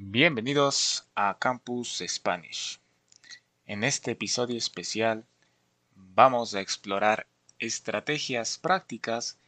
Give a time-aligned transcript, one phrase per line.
[0.00, 2.78] Bienvenidos a Campus Spanish.
[3.66, 5.26] En este episodio especial
[5.96, 7.26] vamos a explorar
[7.58, 9.38] estrategias prácticas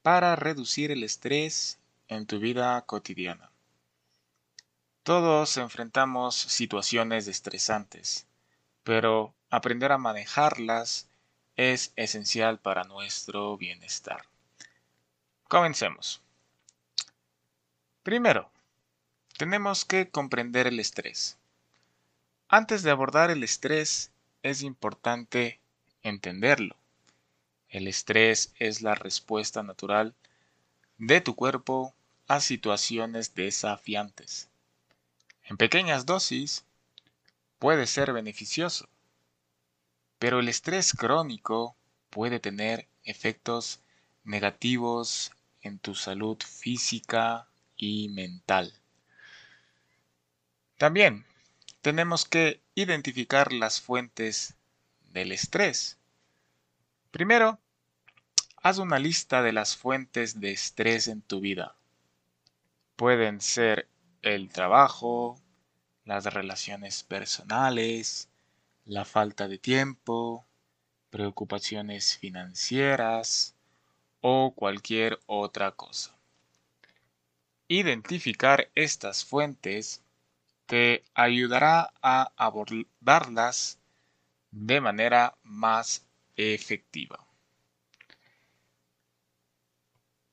[0.00, 3.50] para reducir el estrés en tu vida cotidiana.
[5.02, 8.26] Todos enfrentamos situaciones estresantes,
[8.84, 11.06] pero aprender a manejarlas
[11.54, 14.22] es esencial para nuestro bienestar.
[15.48, 16.22] Comencemos.
[18.02, 18.50] Primero,
[19.38, 21.38] tenemos que comprender el estrés.
[22.48, 24.10] Antes de abordar el estrés,
[24.42, 25.60] es importante
[26.02, 26.74] entenderlo.
[27.68, 30.12] El estrés es la respuesta natural
[30.98, 31.94] de tu cuerpo
[32.26, 34.48] a situaciones desafiantes.
[35.44, 36.64] En pequeñas dosis
[37.60, 38.88] puede ser beneficioso,
[40.18, 41.76] pero el estrés crónico
[42.10, 43.78] puede tener efectos
[44.24, 45.30] negativos
[45.62, 48.77] en tu salud física y mental.
[50.78, 51.26] También
[51.82, 54.54] tenemos que identificar las fuentes
[55.12, 55.98] del estrés.
[57.10, 57.58] Primero,
[58.62, 61.74] haz una lista de las fuentes de estrés en tu vida.
[62.94, 63.88] Pueden ser
[64.22, 65.40] el trabajo,
[66.04, 68.28] las relaciones personales,
[68.84, 70.46] la falta de tiempo,
[71.10, 73.56] preocupaciones financieras
[74.20, 76.14] o cualquier otra cosa.
[77.66, 80.02] Identificar estas fuentes
[80.68, 83.78] te ayudará a abordarlas
[84.50, 86.04] de manera más
[86.36, 87.26] efectiva.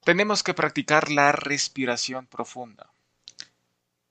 [0.03, 2.92] Tenemos que practicar la respiración profunda.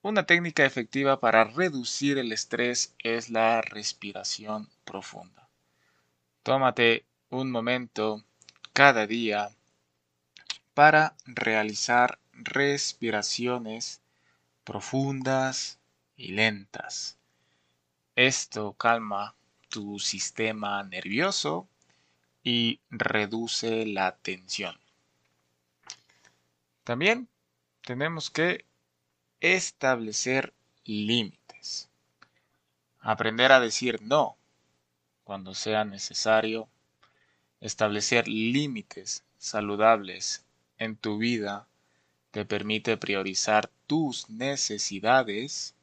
[0.00, 5.50] Una técnica efectiva para reducir el estrés es la respiración profunda.
[6.42, 8.24] Tómate un momento
[8.72, 9.50] cada día
[10.72, 14.00] para realizar respiraciones
[14.64, 15.78] profundas
[16.16, 17.16] y lentas.
[18.16, 19.34] Esto calma
[19.68, 21.68] tu sistema nervioso
[22.42, 24.78] y reduce la tensión.
[26.84, 27.28] También
[27.82, 28.64] tenemos que
[29.40, 30.52] establecer
[30.84, 31.88] límites.
[33.00, 34.36] Aprender a decir no
[35.24, 36.68] cuando sea necesario.
[37.60, 40.44] Establecer límites saludables
[40.78, 41.66] en tu vida
[42.30, 45.74] te permite priorizar tus necesidades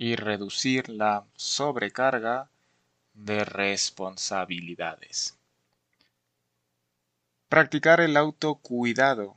[0.00, 2.48] y reducir la sobrecarga
[3.12, 5.36] de responsabilidades.
[7.50, 9.36] Practicar el autocuidado.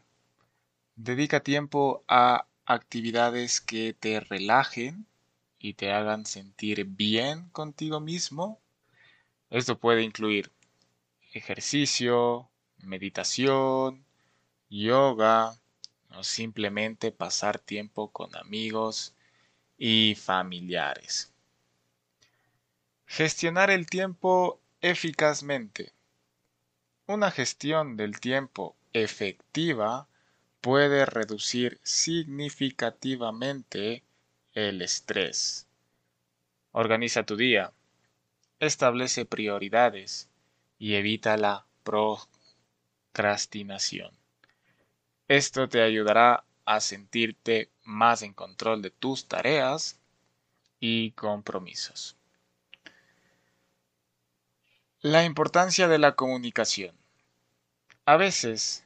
[0.96, 5.06] Dedica tiempo a actividades que te relajen
[5.60, 8.62] y te hagan sentir bien contigo mismo.
[9.50, 10.50] Esto puede incluir
[11.34, 14.06] ejercicio, meditación,
[14.70, 15.58] yoga
[16.16, 19.14] o simplemente pasar tiempo con amigos
[19.86, 21.34] y familiares.
[23.06, 25.92] Gestionar el tiempo eficazmente.
[27.06, 30.08] Una gestión del tiempo efectiva
[30.62, 34.04] puede reducir significativamente
[34.54, 35.68] el estrés.
[36.72, 37.74] Organiza tu día,
[38.62, 40.30] establece prioridades
[40.80, 44.18] y evita la procrastinación.
[45.28, 50.00] Esto te ayudará a sentirte más en control de tus tareas
[50.80, 52.16] y compromisos.
[55.02, 56.96] La importancia de la comunicación.
[58.06, 58.86] A veces,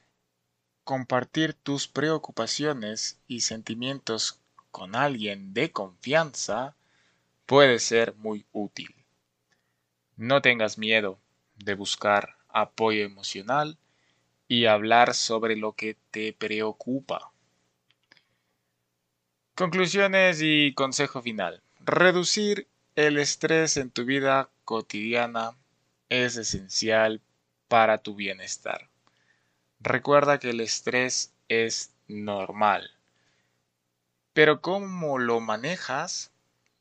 [0.84, 4.40] compartir tus preocupaciones y sentimientos
[4.70, 6.76] con alguien de confianza
[7.46, 8.94] puede ser muy útil.
[10.16, 11.18] No tengas miedo
[11.56, 13.78] de buscar apoyo emocional
[14.48, 17.32] y hablar sobre lo que te preocupa.
[19.58, 21.60] Conclusiones y consejo final.
[21.80, 25.56] Reducir el estrés en tu vida cotidiana
[26.08, 27.20] es esencial
[27.66, 28.88] para tu bienestar.
[29.80, 32.92] Recuerda que el estrés es normal,
[34.32, 36.30] pero cómo lo manejas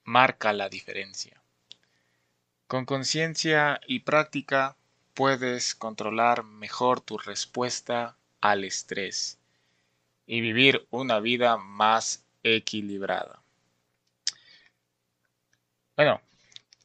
[0.04, 1.42] marca la diferencia.
[2.68, 4.76] Con conciencia y práctica
[5.16, 9.40] puedes controlar mejor tu respuesta al estrés
[10.28, 12.24] y vivir una vida más
[12.56, 13.42] equilibrada.
[15.96, 16.22] Bueno,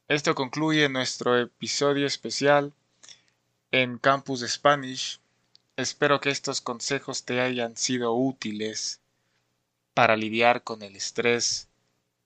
[0.09, 2.73] esto concluye nuestro episodio especial
[3.71, 5.21] en Campus Spanish.
[5.77, 9.01] Espero que estos consejos te hayan sido útiles
[9.95, 11.69] para lidiar con el estrés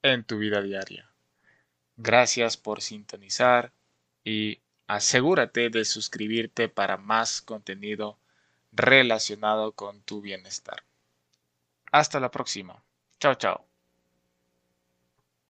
[0.02, 1.10] en tu vida diaria.
[1.96, 3.72] Gracias por sintonizar
[4.24, 8.18] y asegúrate de suscribirte para más contenido
[8.72, 10.84] relacionado con tu bienestar.
[11.90, 12.85] Hasta la próxima.
[13.20, 13.65] Chao, chao.